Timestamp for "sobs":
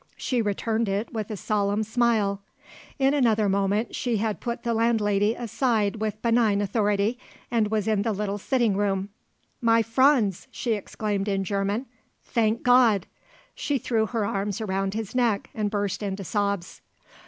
16.23-16.81